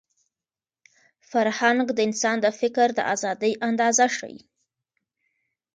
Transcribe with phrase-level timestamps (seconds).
[1.29, 4.39] فرهنګ د انسان د فکر د ازادۍ اندازه ښيي.